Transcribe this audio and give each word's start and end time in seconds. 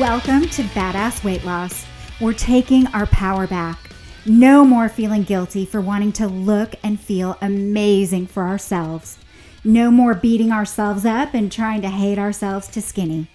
Welcome 0.00 0.42
to 0.50 0.62
Badass 0.62 1.24
Weight 1.24 1.42
Loss. 1.46 1.86
We're 2.20 2.34
taking 2.34 2.86
our 2.88 3.06
power 3.06 3.46
back. 3.46 3.92
No 4.26 4.62
more 4.62 4.90
feeling 4.90 5.22
guilty 5.22 5.64
for 5.64 5.80
wanting 5.80 6.12
to 6.14 6.26
look 6.26 6.74
and 6.82 7.00
feel 7.00 7.38
amazing 7.40 8.26
for 8.26 8.42
ourselves. 8.42 9.16
No 9.64 9.90
more 9.90 10.12
beating 10.12 10.52
ourselves 10.52 11.06
up 11.06 11.32
and 11.32 11.50
trying 11.50 11.80
to 11.80 11.88
hate 11.88 12.18
ourselves 12.18 12.68
to 12.68 12.82
skinny. 12.82 13.28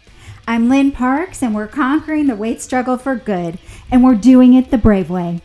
I'm 0.47 0.69
Lynn 0.69 0.91
Parks, 0.91 1.41
and 1.41 1.55
we're 1.55 1.65
conquering 1.65 2.27
the 2.27 2.35
weight 2.35 2.61
struggle 2.61 2.97
for 2.97 3.15
good, 3.15 3.57
and 3.89 4.03
we're 4.03 4.13
doing 4.13 4.53
it 4.53 4.69
the 4.69 4.77
brave 4.77 5.09
way. 5.09 5.41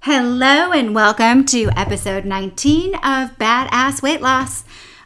Hello, 0.00 0.72
and 0.72 0.92
welcome 0.92 1.44
to 1.46 1.70
episode 1.76 2.24
19 2.24 2.96
of 2.96 3.38
Badass 3.38 4.02
Weight 4.02 4.20
Loss. 4.20 4.64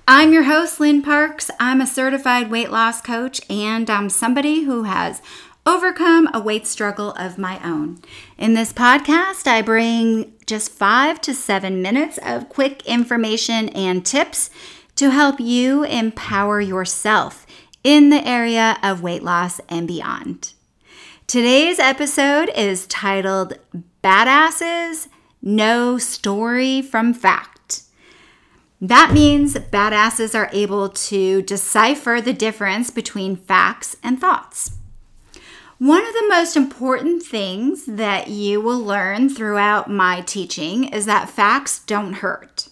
I'm 0.08 0.32
your 0.32 0.44
host, 0.44 0.78
Lynn 0.78 1.02
Parks. 1.02 1.50
I'm 1.58 1.80
a 1.80 1.86
certified 1.86 2.48
weight 2.48 2.70
loss 2.70 3.00
coach, 3.00 3.40
and 3.50 3.90
I'm 3.90 4.08
somebody 4.08 4.62
who 4.62 4.84
has 4.84 5.20
overcome 5.66 6.28
a 6.32 6.38
weight 6.38 6.64
struggle 6.64 7.10
of 7.14 7.38
my 7.38 7.58
own. 7.68 7.98
In 8.38 8.54
this 8.54 8.72
podcast, 8.72 9.48
I 9.48 9.62
bring 9.62 10.32
just 10.46 10.70
five 10.70 11.20
to 11.22 11.34
seven 11.34 11.82
minutes 11.82 12.20
of 12.22 12.48
quick 12.48 12.86
information 12.86 13.68
and 13.70 14.06
tips 14.06 14.48
to 14.94 15.10
help 15.10 15.40
you 15.40 15.82
empower 15.82 16.60
yourself 16.60 17.44
in 17.82 18.10
the 18.10 18.24
area 18.24 18.78
of 18.84 19.02
weight 19.02 19.24
loss 19.24 19.60
and 19.68 19.88
beyond. 19.88 20.52
Today's 21.26 21.80
episode 21.80 22.48
is 22.54 22.86
titled 22.86 23.58
Badasses 24.04 25.08
Know 25.42 25.98
Story 25.98 26.80
from 26.80 27.12
Fact. 27.12 27.55
That 28.86 29.12
means 29.12 29.54
badasses 29.54 30.32
are 30.32 30.48
able 30.52 30.90
to 30.90 31.42
decipher 31.42 32.20
the 32.20 32.32
difference 32.32 32.88
between 32.88 33.34
facts 33.34 33.96
and 34.00 34.20
thoughts. 34.20 34.76
One 35.78 36.06
of 36.06 36.14
the 36.14 36.28
most 36.28 36.56
important 36.56 37.24
things 37.24 37.84
that 37.86 38.28
you 38.28 38.60
will 38.60 38.78
learn 38.78 39.28
throughout 39.28 39.90
my 39.90 40.20
teaching 40.20 40.84
is 40.84 41.04
that 41.06 41.28
facts 41.28 41.80
don't 41.80 42.12
hurt. 42.12 42.68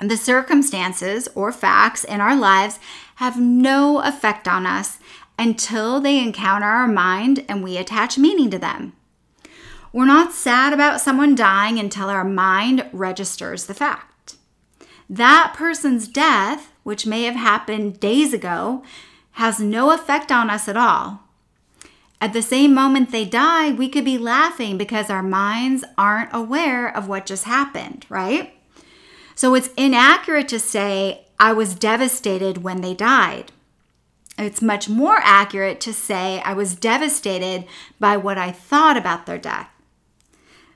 The 0.00 0.16
circumstances 0.16 1.28
or 1.34 1.50
facts 1.50 2.04
in 2.04 2.20
our 2.20 2.36
lives 2.36 2.78
have 3.16 3.40
no 3.40 4.00
effect 4.02 4.46
on 4.46 4.66
us 4.66 4.98
until 5.36 6.00
they 6.00 6.20
encounter 6.20 6.68
our 6.68 6.86
mind 6.86 7.44
and 7.48 7.64
we 7.64 7.76
attach 7.76 8.18
meaning 8.18 8.50
to 8.50 8.58
them. 8.60 8.92
We're 9.92 10.06
not 10.06 10.32
sad 10.32 10.72
about 10.72 11.00
someone 11.00 11.34
dying 11.34 11.80
until 11.80 12.08
our 12.08 12.24
mind 12.24 12.88
registers 12.92 13.66
the 13.66 13.74
fact 13.74 14.08
that 15.08 15.54
person's 15.56 16.08
death, 16.08 16.72
which 16.82 17.06
may 17.06 17.24
have 17.24 17.36
happened 17.36 18.00
days 18.00 18.32
ago, 18.32 18.82
has 19.32 19.60
no 19.60 19.92
effect 19.92 20.30
on 20.30 20.50
us 20.50 20.68
at 20.68 20.76
all. 20.76 21.20
At 22.20 22.32
the 22.32 22.42
same 22.42 22.74
moment 22.74 23.12
they 23.12 23.24
die, 23.24 23.70
we 23.70 23.88
could 23.88 24.04
be 24.04 24.18
laughing 24.18 24.76
because 24.76 25.08
our 25.08 25.22
minds 25.22 25.84
aren't 25.96 26.30
aware 26.32 26.94
of 26.94 27.08
what 27.08 27.26
just 27.26 27.44
happened, 27.44 28.04
right? 28.08 28.54
So 29.34 29.54
it's 29.54 29.70
inaccurate 29.76 30.48
to 30.48 30.58
say, 30.58 31.26
I 31.38 31.52
was 31.52 31.76
devastated 31.76 32.64
when 32.64 32.80
they 32.80 32.94
died. 32.94 33.52
It's 34.36 34.60
much 34.60 34.88
more 34.88 35.18
accurate 35.22 35.80
to 35.82 35.92
say, 35.92 36.40
I 36.44 36.54
was 36.54 36.74
devastated 36.74 37.66
by 38.00 38.16
what 38.16 38.38
I 38.38 38.50
thought 38.50 38.96
about 38.96 39.26
their 39.26 39.38
death. 39.38 39.68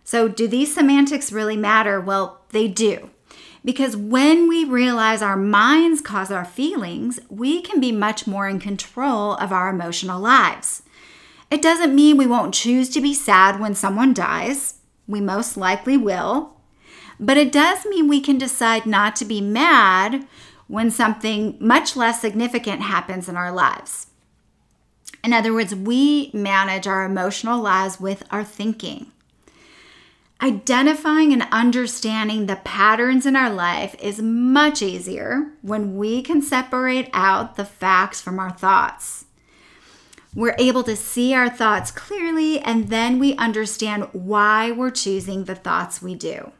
So, 0.05 0.29
do 0.29 0.49
these 0.49 0.75
semantics 0.75 1.33
really 1.33 1.57
matter? 1.57 2.01
Well, 2.01 2.41
they 2.51 2.67
do. 2.67 3.11
Because 3.65 3.97
when 3.97 4.49
we 4.49 4.65
realize 4.65 5.23
our 5.23 5.37
minds 5.37 6.01
cause 6.01 6.31
our 6.31 6.45
feelings, 6.45 7.21
we 7.29 7.63
can 7.63 7.81
be 7.81 7.93
much 7.93 8.27
more 8.27 8.49
in 8.49 8.59
control 8.59 9.35
of 9.35 9.53
our 9.53 9.69
emotional 9.69 10.21
lives. 10.21 10.83
It 11.51 11.63
doesn't 11.63 11.95
mean 11.95 12.17
we 12.17 12.27
won't 12.27 12.55
choose 12.55 12.89
to 12.91 13.01
be 13.01 13.15
sad 13.15 13.61
when 13.61 13.75
someone 13.75 14.15
dies. 14.15 14.79
We 15.07 15.21
most 15.21 15.57
likely 15.57 15.97
will. 15.97 16.57
But 17.21 17.37
it 17.37 17.53
does 17.53 17.85
mean 17.87 18.09
we 18.09 18.21
can 18.21 18.39
decide 18.39 18.87
not 18.87 19.15
to 19.17 19.25
be 19.25 19.41
mad 19.41 20.27
when 20.67 20.91
something 20.91 21.57
much 21.61 21.95
less 21.95 22.21
significant 22.21 22.81
happens 22.83 23.29
in 23.29 23.37
our 23.37 23.53
lives. 23.53 24.09
In 25.23 25.33
other 25.33 25.53
words, 25.53 25.75
we 25.75 26.31
manage 26.33 26.87
our 26.87 27.05
emotional 27.05 27.61
lives 27.61 28.01
with 28.01 28.25
our 28.31 28.43
thinking. 28.43 29.13
Identifying 30.43 31.33
and 31.33 31.47
understanding 31.53 32.47
the 32.47 32.57
patterns 32.57 33.27
in 33.27 33.37
our 33.37 33.49
life 33.49 33.95
is 34.01 34.21
much 34.21 34.83
easier 34.83 35.53
when 35.63 35.97
we 35.97 36.21
can 36.21 36.43
separate 36.43 37.09
out 37.13 37.55
the 37.55 37.65
facts 37.65 38.21
from 38.21 38.41
our 38.41 38.51
thoughts. 38.51 39.27
We're 40.35 40.57
able 40.59 40.83
to 40.83 40.97
see 40.97 41.33
our 41.33 41.49
thoughts 41.49 41.93
clearly, 41.93 42.59
and 42.59 42.89
then 42.89 43.21
we 43.21 43.37
understand 43.37 44.09
why 44.13 44.73
we're 44.73 44.91
choosing 44.91 45.45
the 45.45 45.55
thoughts 45.55 46.03
we 46.03 46.17
do. 46.17 46.51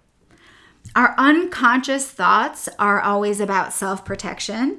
Our 0.95 1.17
unconscious 1.19 2.09
thoughts 2.09 2.69
are 2.79 3.01
always 3.01 3.41
about 3.41 3.73
self 3.73 4.05
protection. 4.05 4.79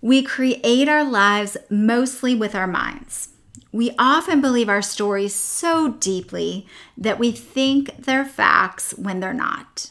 We 0.00 0.22
create 0.22 0.88
our 0.88 1.04
lives 1.04 1.56
mostly 1.68 2.34
with 2.34 2.56
our 2.56 2.66
minds. 2.66 3.28
We 3.72 3.92
often 3.98 4.40
believe 4.40 4.68
our 4.68 4.82
stories 4.82 5.34
so 5.34 5.92
deeply 5.92 6.66
that 6.96 7.18
we 7.18 7.30
think 7.30 8.04
they're 8.04 8.24
facts 8.24 8.92
when 8.94 9.20
they're 9.20 9.32
not. 9.32 9.90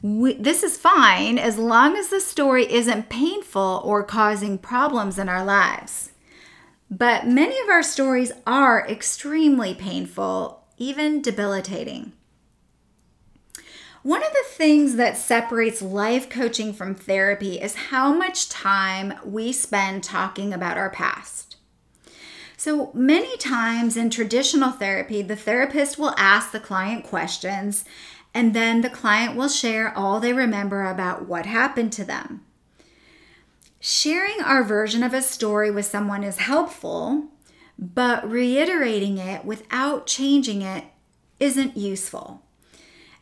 We, 0.00 0.34
this 0.34 0.62
is 0.62 0.76
fine 0.76 1.38
as 1.38 1.58
long 1.58 1.96
as 1.96 2.08
the 2.08 2.20
story 2.20 2.70
isn't 2.70 3.08
painful 3.08 3.80
or 3.84 4.04
causing 4.04 4.58
problems 4.58 5.18
in 5.18 5.28
our 5.28 5.44
lives. 5.44 6.10
But 6.90 7.26
many 7.26 7.58
of 7.60 7.68
our 7.68 7.82
stories 7.82 8.30
are 8.46 8.86
extremely 8.86 9.74
painful, 9.74 10.62
even 10.76 11.22
debilitating. 11.22 12.12
One 14.02 14.22
of 14.22 14.32
the 14.32 14.44
things 14.50 14.96
that 14.96 15.16
separates 15.16 15.80
life 15.80 16.28
coaching 16.28 16.74
from 16.74 16.94
therapy 16.94 17.58
is 17.58 17.74
how 17.88 18.12
much 18.12 18.50
time 18.50 19.14
we 19.24 19.50
spend 19.50 20.04
talking 20.04 20.52
about 20.52 20.76
our 20.76 20.90
past. 20.90 21.56
So 22.56 22.90
many 22.94 23.36
times 23.36 23.96
in 23.96 24.10
traditional 24.10 24.70
therapy, 24.70 25.22
the 25.22 25.36
therapist 25.36 25.98
will 25.98 26.14
ask 26.16 26.52
the 26.52 26.60
client 26.60 27.04
questions 27.04 27.84
and 28.32 28.54
then 28.54 28.80
the 28.80 28.90
client 28.90 29.36
will 29.36 29.48
share 29.48 29.96
all 29.96 30.18
they 30.18 30.32
remember 30.32 30.84
about 30.84 31.28
what 31.28 31.46
happened 31.46 31.92
to 31.94 32.04
them. 32.04 32.42
Sharing 33.80 34.40
our 34.40 34.64
version 34.64 35.02
of 35.02 35.14
a 35.14 35.22
story 35.22 35.70
with 35.70 35.84
someone 35.86 36.24
is 36.24 36.38
helpful, 36.38 37.26
but 37.78 38.28
reiterating 38.28 39.18
it 39.18 39.44
without 39.44 40.06
changing 40.06 40.62
it 40.62 40.84
isn't 41.38 41.76
useful. 41.76 42.42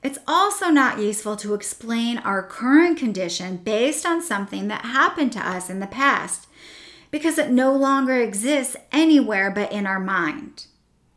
It's 0.03 0.19
also 0.27 0.69
not 0.69 0.99
useful 0.99 1.37
to 1.37 1.55
explain 1.55 2.19
our 2.19 2.43
current 2.43 2.99
condition 2.99 3.57
based 3.59 4.05
on 4.07 4.23
something 4.23 4.69
that 4.69 4.85
happened 4.85 5.33
to 5.33 5.47
us 5.47 5.71
in 5.71 5.81
the 5.81 5.87
past 5.87 6.47
because 7.13 7.39
it 7.39 7.51
no 7.51 7.73
longer 7.73 8.17
exists 8.17 8.75
anywhere 8.91 9.53
but 9.53 9.71
in 9.71 9.87
our 9.87 10.01
mind. 10.01 10.67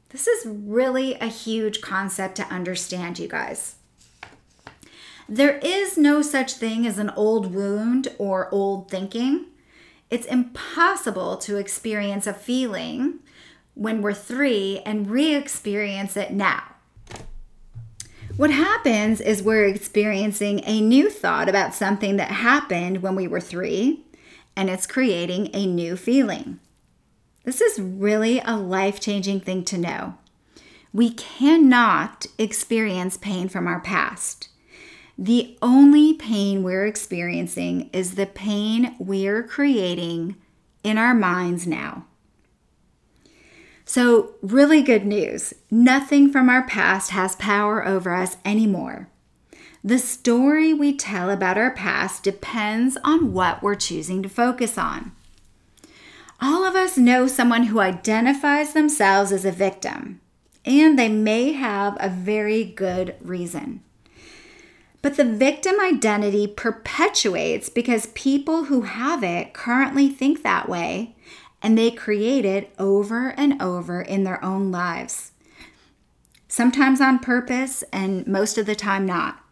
This 0.09 0.27
is 0.27 0.45
really 0.45 1.15
a 1.15 1.25
huge 1.25 1.81
concept 1.81 2.35
to 2.35 2.43
understand, 2.43 3.17
you 3.17 3.27
guys. 3.27 3.75
There 5.27 5.57
is 5.57 5.97
no 5.97 6.21
such 6.21 6.53
thing 6.53 6.85
as 6.85 6.99
an 6.99 7.09
old 7.15 7.55
wound 7.55 8.09
or 8.19 8.53
old 8.53 8.91
thinking. 8.91 9.47
It's 10.11 10.27
impossible 10.27 11.37
to 11.37 11.57
experience 11.57 12.27
a 12.27 12.33
feeling 12.33 13.21
when 13.73 14.01
we're 14.01 14.13
three 14.13 14.81
and 14.85 15.09
re 15.09 15.33
experience 15.33 16.15
it 16.15 16.31
now. 16.31 16.63
What 18.37 18.51
happens 18.51 19.21
is 19.21 19.41
we're 19.41 19.65
experiencing 19.65 20.61
a 20.65 20.81
new 20.81 21.09
thought 21.09 21.49
about 21.49 21.73
something 21.73 22.17
that 22.17 22.29
happened 22.31 23.01
when 23.01 23.15
we 23.15 23.27
were 23.27 23.41
three, 23.41 24.05
and 24.55 24.69
it's 24.69 24.87
creating 24.87 25.49
a 25.53 25.65
new 25.65 25.95
feeling. 25.95 26.59
This 27.43 27.61
is 27.61 27.79
really 27.79 28.41
a 28.43 28.57
life 28.57 28.99
changing 28.99 29.41
thing 29.41 29.63
to 29.65 29.77
know. 29.77 30.15
We 30.93 31.11
cannot 31.11 32.25
experience 32.37 33.17
pain 33.17 33.49
from 33.49 33.67
our 33.67 33.79
past. 33.79 34.49
The 35.17 35.57
only 35.61 36.13
pain 36.13 36.63
we're 36.63 36.85
experiencing 36.85 37.89
is 37.93 38.15
the 38.15 38.25
pain 38.25 38.95
we're 38.99 39.43
creating 39.43 40.35
in 40.83 40.97
our 40.97 41.13
minds 41.13 41.67
now. 41.67 42.05
So, 43.85 44.33
really 44.41 44.81
good 44.81 45.05
news 45.05 45.53
nothing 45.69 46.31
from 46.31 46.49
our 46.49 46.63
past 46.63 47.11
has 47.11 47.35
power 47.35 47.85
over 47.85 48.13
us 48.13 48.37
anymore. 48.43 49.09
The 49.85 49.99
story 49.99 50.73
we 50.73 50.97
tell 50.97 51.29
about 51.29 51.59
our 51.59 51.69
past 51.69 52.23
depends 52.23 52.97
on 53.03 53.33
what 53.33 53.61
we're 53.61 53.75
choosing 53.75 54.23
to 54.23 54.29
focus 54.29 54.79
on. 54.79 55.11
All 56.41 56.65
of 56.65 56.75
us 56.75 56.97
know 56.97 57.27
someone 57.27 57.65
who 57.65 57.79
identifies 57.79 58.73
themselves 58.73 59.31
as 59.31 59.45
a 59.45 59.51
victim, 59.51 60.21
and 60.65 60.97
they 60.97 61.07
may 61.07 61.51
have 61.51 61.97
a 61.99 62.09
very 62.09 62.63
good 62.63 63.13
reason. 63.21 63.83
But 65.03 65.17
the 65.17 65.23
victim 65.23 65.79
identity 65.79 66.47
perpetuates 66.47 67.69
because 67.69 68.07
people 68.15 68.63
who 68.63 68.81
have 68.81 69.23
it 69.23 69.53
currently 69.53 70.09
think 70.09 70.41
that 70.41 70.67
way, 70.67 71.15
and 71.61 71.77
they 71.77 71.91
create 71.91 72.43
it 72.43 72.73
over 72.79 73.35
and 73.37 73.61
over 73.61 74.01
in 74.01 74.23
their 74.23 74.43
own 74.43 74.71
lives. 74.71 75.33
Sometimes 76.47 76.99
on 76.99 77.19
purpose, 77.19 77.83
and 77.93 78.25
most 78.25 78.57
of 78.57 78.65
the 78.65 78.73
time 78.73 79.05
not. 79.05 79.44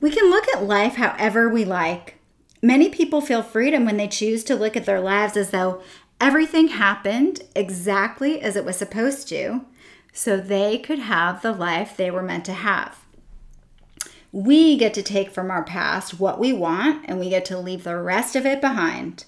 We 0.00 0.10
can 0.10 0.30
look 0.30 0.46
at 0.48 0.62
life 0.62 0.94
however 0.94 1.48
we 1.48 1.64
like. 1.64 2.16
Many 2.62 2.88
people 2.88 3.20
feel 3.20 3.42
freedom 3.42 3.84
when 3.84 3.96
they 3.96 4.08
choose 4.08 4.44
to 4.44 4.54
look 4.54 4.76
at 4.76 4.84
their 4.84 5.00
lives 5.00 5.36
as 5.36 5.50
though 5.50 5.82
everything 6.20 6.68
happened 6.68 7.40
exactly 7.56 8.40
as 8.40 8.54
it 8.54 8.64
was 8.64 8.76
supposed 8.76 9.28
to, 9.28 9.62
so 10.12 10.36
they 10.36 10.78
could 10.78 11.00
have 11.00 11.42
the 11.42 11.52
life 11.52 11.96
they 11.96 12.10
were 12.10 12.22
meant 12.22 12.44
to 12.44 12.52
have. 12.52 13.04
We 14.30 14.76
get 14.76 14.94
to 14.94 15.02
take 15.02 15.30
from 15.30 15.50
our 15.50 15.64
past 15.64 16.20
what 16.20 16.38
we 16.38 16.52
want 16.52 17.04
and 17.08 17.18
we 17.18 17.30
get 17.30 17.44
to 17.46 17.58
leave 17.58 17.84
the 17.84 17.96
rest 17.96 18.36
of 18.36 18.44
it 18.46 18.60
behind. 18.60 19.24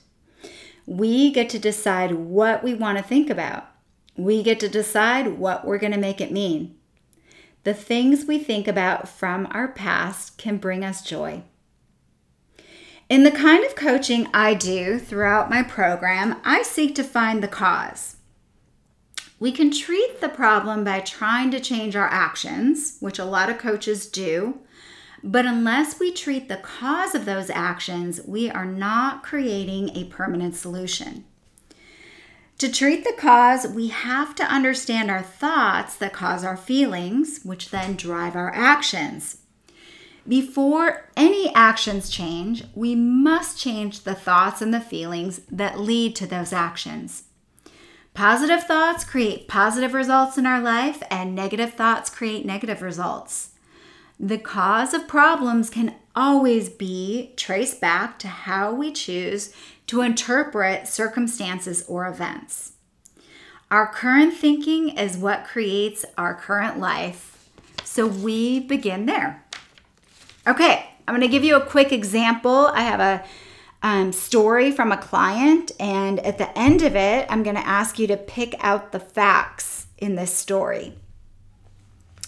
We 0.87 1.33
get 1.33 1.49
to 1.51 1.59
decide 1.59 2.13
what 2.13 2.63
we 2.63 2.75
want 2.75 2.99
to 2.99 3.05
think 3.05 3.31
about. 3.31 3.69
We 4.17 4.43
get 4.43 4.61
to 4.61 4.69
decide 4.69 5.39
what 5.39 5.65
we're 5.65 5.79
going 5.79 5.93
to 5.93 5.99
make 5.99 6.21
it 6.21 6.33
mean. 6.33 6.77
The 7.63 7.75
things 7.75 8.25
we 8.25 8.39
think 8.39 8.67
about 8.67 9.09
from 9.09 9.47
our 9.51 9.69
past 9.69 10.39
can 10.39 10.57
bring 10.57 10.83
us 10.83 11.03
joy. 11.03 11.43
In 13.11 13.25
the 13.25 13.31
kind 13.31 13.65
of 13.65 13.75
coaching 13.75 14.29
I 14.33 14.55
do 14.55 14.99
throughout 14.99 15.51
my 15.51 15.63
program, 15.63 16.41
I 16.45 16.63
seek 16.63 16.95
to 16.95 17.05
find 17.05 17.43
the 17.43 17.49
cause. 17.49 18.17
We 19.39 19.53
can 19.53 19.71
treat 19.71 20.21
the 20.21 20.29
problem 20.29 20.85
by 20.85 21.01
trying 21.01 21.51
to 21.51 21.61
change 21.61 21.97
our 21.97 22.09
actions, 22.09 22.99
which 23.01 23.19
a 23.19 23.25
lot 23.25 23.51
of 23.51 23.59
coaches 23.59 24.07
do, 24.07 24.61
but 25.23 25.45
unless 25.45 25.99
we 25.99 26.13
treat 26.13 26.49
the 26.49 26.57
cause 26.57 27.15
of 27.15 27.25
those 27.25 27.51
actions, 27.51 28.21
we 28.27 28.49
are 28.49 28.65
not 28.65 29.23
creating 29.23 29.91
a 29.97 30.05
permanent 30.05 30.55
solution. 30.55 31.25
To 32.61 32.71
treat 32.71 33.05
the 33.05 33.15
cause, 33.17 33.67
we 33.67 33.89
have 33.89 34.35
to 34.35 34.45
understand 34.45 35.11
our 35.11 35.23
thoughts 35.23 35.97
that 35.97 36.13
cause 36.13 36.45
our 36.45 36.59
feelings, 36.59 37.41
which 37.43 37.71
then 37.71 37.97
drive 37.97 38.37
our 38.37 38.53
actions. 38.55 39.39
Before 40.29 41.11
any 41.17 41.55
actions 41.55 42.11
change, 42.11 42.65
we 42.75 42.95
must 42.95 43.59
change 43.59 44.03
the 44.03 44.15
thoughts 44.15 44.61
and 44.61 44.75
the 44.75 44.81
feelings 44.83 45.41
that 45.51 45.81
lead 45.81 46.15
to 46.17 46.27
those 46.27 46.53
actions. 46.53 47.23
Positive 48.13 48.63
thoughts 48.63 49.05
create 49.05 49.49
positive 49.49 49.95
results 49.95 50.37
in 50.37 50.45
our 50.45 50.61
life, 50.61 51.03
and 51.11 51.35
negative 51.35 51.73
thoughts 51.73 52.11
create 52.11 52.45
negative 52.45 52.83
results. 52.83 53.53
The 54.19 54.37
cause 54.37 54.93
of 54.93 55.09
problems 55.09 55.71
can 55.71 55.95
always 56.15 56.69
be 56.69 57.33
traced 57.37 57.81
back 57.81 58.19
to 58.19 58.29
how 58.29 58.75
we 58.75 58.93
choose 58.93 59.55
to 59.91 60.03
interpret 60.03 60.87
circumstances 60.87 61.85
or 61.89 62.07
events. 62.07 62.75
Our 63.73 63.89
current 63.93 64.33
thinking 64.33 64.91
is 64.91 65.17
what 65.17 65.45
creates 65.45 66.05
our 66.17 66.33
current 66.33 66.79
life, 66.79 67.51
so 67.83 68.07
we 68.07 68.61
begin 68.61 69.07
there. 69.07 69.45
Okay, 70.47 70.89
I'm 71.09 71.17
going 71.17 71.29
to 71.29 71.29
give 71.29 71.43
you 71.43 71.57
a 71.57 71.67
quick 71.67 71.91
example. 71.91 72.69
I 72.73 72.83
have 72.83 73.01
a 73.01 73.25
um, 73.83 74.13
story 74.13 74.71
from 74.71 74.93
a 74.93 74.97
client, 74.97 75.73
and 75.81 76.21
at 76.21 76.39
the 76.39 76.57
end 76.57 76.83
of 76.83 76.95
it, 76.95 77.27
I'm 77.29 77.43
going 77.43 77.57
to 77.57 77.67
ask 77.67 77.99
you 77.99 78.07
to 78.07 78.17
pick 78.17 78.55
out 78.61 78.93
the 78.93 79.01
facts 79.01 79.89
in 79.99 80.15
this 80.15 80.33
story. 80.33 80.95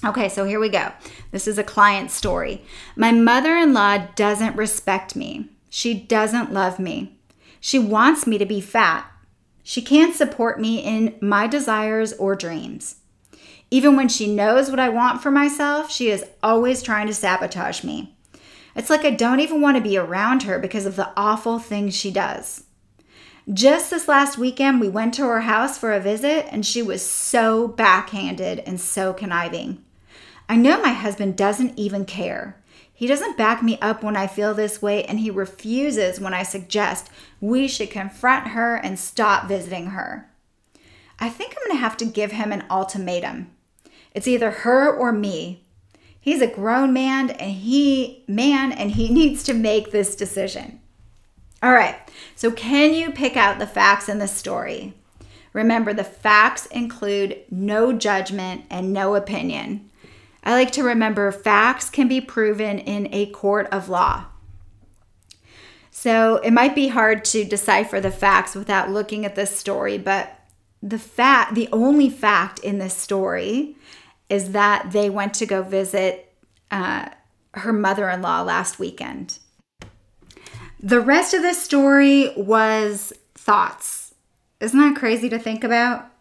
Okay, 0.05 0.29
so 0.29 0.45
here 0.45 0.59
we 0.59 0.69
go. 0.69 0.91
This 1.31 1.47
is 1.47 1.59
a 1.59 1.63
client 1.63 2.11
story. 2.11 2.65
My 2.97 3.13
mother 3.13 3.57
in 3.57 3.73
law 3.73 3.99
doesn't 4.17 4.57
respect 4.57 5.15
me. 5.15 5.49
She 5.71 5.95
doesn't 5.95 6.53
love 6.53 6.81
me. 6.81 7.21
She 7.65 7.79
wants 7.79 8.27
me 8.27 8.39
to 8.39 8.45
be 8.45 8.61
fat. 8.61 9.09
She 9.63 9.83
can't 9.83 10.17
support 10.17 10.61
me 10.61 10.81
in 10.81 11.15
my 11.21 11.47
desires 11.47 12.13
or 12.15 12.35
dreams. 12.35 12.97
Even 13.71 13.95
when 13.95 14.09
she 14.09 14.35
knows 14.35 14.69
what 14.69 14.81
I 14.81 14.89
want 14.89 15.23
for 15.23 15.31
myself, 15.31 15.89
she 15.89 16.11
is 16.11 16.25
always 16.43 16.83
trying 16.83 17.07
to 17.07 17.15
sabotage 17.15 17.85
me. 17.85 18.17
It's 18.75 18.91
like 18.91 19.05
I 19.05 19.13
don't 19.13 19.39
even 19.39 19.61
want 19.61 19.77
to 19.77 19.83
be 19.83 19.97
around 19.97 20.43
her 20.43 20.59
because 20.59 20.87
of 20.87 20.97
the 20.97 21.13
awful 21.17 21.61
things 21.61 21.95
she 21.95 22.11
does. 22.11 22.65
Just 23.53 23.91
this 23.91 24.09
last 24.09 24.37
weekend, 24.37 24.81
we 24.81 24.89
went 24.89 25.15
to 25.15 25.23
her 25.23 25.43
house 25.43 25.79
for 25.79 25.93
a 25.93 26.01
visit, 26.01 26.47
and 26.51 26.67
she 26.67 26.83
was 26.83 27.01
so 27.01 27.69
backhanded 27.69 28.59
and 28.67 28.81
so 28.81 29.13
conniving. 29.13 29.85
I 30.49 30.57
know 30.57 30.83
my 30.83 30.93
husband 30.93 31.37
doesn't 31.37 31.79
even 31.79 32.07
care. 32.07 32.61
He 32.95 33.07
doesn't 33.07 33.37
back 33.37 33.63
me 33.63 33.79
up 33.81 34.03
when 34.03 34.17
I 34.17 34.27
feel 34.27 34.55
this 34.55 34.81
way, 34.81 35.05
and 35.05 35.21
he 35.21 35.31
refuses 35.31 36.21
when 36.21 36.35
I 36.35 36.43
suggest 36.43 37.11
we 37.41 37.67
should 37.67 37.91
confront 37.91 38.49
her 38.49 38.77
and 38.77 38.99
stop 38.99 39.49
visiting 39.49 39.87
her. 39.87 40.31
I 41.19 41.29
think 41.29 41.55
I'm 41.57 41.73
to 41.73 41.81
have 41.81 41.97
to 41.99 42.05
give 42.05 42.33
him 42.33 42.53
an 42.53 42.65
ultimatum. 42.71 43.51
It's 44.15 44.29
either 44.29 44.51
her 44.51 44.93
or 44.93 45.13
me. 45.13 45.65
He's 46.21 46.43
a 46.43 46.47
grown 46.47 46.93
man 46.93 47.31
and 47.31 47.53
he 47.53 48.25
man 48.29 48.73
and 48.73 48.93
he 48.93 49.09
needs 49.13 49.43
to 49.45 49.55
make 49.55 49.91
this 49.91 50.15
decision. 50.15 50.81
All 51.63 51.73
right. 51.73 51.97
So 52.35 52.51
can 52.51 52.93
you 52.93 53.11
pick 53.13 53.37
out 53.37 53.59
the 53.59 53.67
facts 53.67 54.09
in 54.09 54.19
the 54.19 54.29
story? 54.29 54.95
Remember 55.53 55.93
the 55.93 56.05
facts 56.05 56.67
include 56.67 57.39
no 57.51 57.93
judgment 57.93 58.65
and 58.71 58.93
no 58.93 59.15
opinion. 59.15 59.91
I 60.43 60.53
like 60.53 60.73
to 60.73 60.83
remember 60.83 61.31
facts 61.31 61.89
can 61.89 62.09
be 62.09 62.21
proven 62.21 62.79
in 62.79 63.09
a 63.13 63.27
court 63.27 63.69
of 63.71 63.89
law. 63.89 64.27
So 65.91 66.37
it 66.37 66.53
might 66.53 66.75
be 66.75 66.89
hard 66.89 67.25
to 67.27 67.45
decipher 67.45 68.01
the 68.01 68.11
facts 68.11 68.55
without 68.55 68.91
looking 68.91 69.25
at 69.25 69.35
this 69.35 69.57
story, 69.57 69.99
but 69.99 70.39
the 70.83 70.99
fact 70.99 71.55
the 71.55 71.69
only 71.73 72.11
fact 72.11 72.59
in 72.59 72.79
this 72.79 72.97
story 72.97 73.77
is 74.29 74.53
that 74.53 74.91
they 74.91 75.09
went 75.09 75.35
to 75.35 75.47
go 75.47 75.63
visit 75.63 76.35
uh, 76.71 77.11
her 77.55 77.73
mother 77.73 78.09
in 78.09 78.23
law 78.23 78.43
last 78.43 78.79
weekend. 78.79 79.39
The 80.81 81.01
rest 81.01 81.35
of 81.35 81.43
the 81.43 81.55
story 81.55 82.33
was 82.37 83.13
thoughts. 83.35 84.15
Isn't 84.59 84.81
that 84.81 84.97
crazy 84.97 85.29
to 85.29 85.39
think 85.39 85.63
about? 85.63 86.12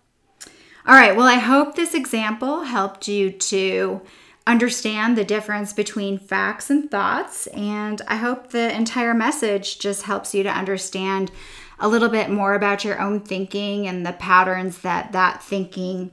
All 0.85 0.95
right, 0.95 1.15
well, 1.15 1.27
I 1.27 1.35
hope 1.35 1.75
this 1.75 1.93
example 1.93 2.63
helped 2.63 3.07
you 3.07 3.31
to 3.31 4.01
understand 4.47 5.15
the 5.15 5.23
difference 5.23 5.73
between 5.73 6.17
facts 6.17 6.71
and 6.71 6.89
thoughts, 6.89 7.45
and 7.47 8.01
I 8.07 8.15
hope 8.15 8.49
the 8.49 8.75
entire 8.75 9.13
message 9.13 9.77
just 9.77 10.03
helps 10.03 10.33
you 10.33 10.41
to 10.41 10.49
understand 10.49 11.31
a 11.79 11.87
little 11.87 12.09
bit 12.09 12.31
more 12.31 12.55
about 12.55 12.83
your 12.83 12.99
own 12.99 13.19
thinking 13.19 13.87
and 13.87 14.05
the 14.05 14.13
patterns 14.13 14.79
that 14.79 15.11
that 15.11 15.43
thinking 15.43 16.11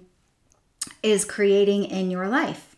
is 1.02 1.24
creating 1.24 1.84
in 1.84 2.10
your 2.10 2.28
life. 2.28 2.76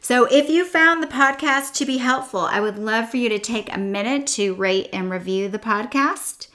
So, 0.00 0.26
if 0.26 0.48
you 0.48 0.64
found 0.64 1.02
the 1.02 1.08
podcast 1.08 1.74
to 1.74 1.84
be 1.84 1.98
helpful, 1.98 2.40
I 2.40 2.60
would 2.60 2.78
love 2.78 3.10
for 3.10 3.16
you 3.16 3.28
to 3.30 3.38
take 3.40 3.74
a 3.74 3.78
minute 3.78 4.28
to 4.28 4.54
rate 4.54 4.88
and 4.92 5.10
review 5.10 5.48
the 5.48 5.58
podcast. 5.58 6.46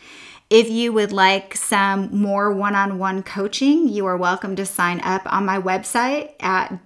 If 0.53 0.69
you 0.69 0.93
would 0.93 1.11
like 1.11 1.55
some 1.55 2.15
more 2.15 2.53
one 2.53 2.75
on 2.75 2.99
one 2.99 3.23
coaching, 3.23 3.89
you 3.89 4.05
are 4.05 4.15
welcome 4.15 4.55
to 4.57 4.67
sign 4.67 5.01
up 5.01 5.23
on 5.25 5.47
my 5.47 5.59
website 5.59 6.33
at 6.39 6.77